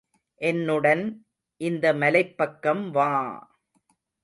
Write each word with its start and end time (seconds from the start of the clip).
என்னுடன் 0.41 1.03
இந்த 1.61 1.93
மலைப்பக்கம் 1.93 2.89
வா! 2.89 3.09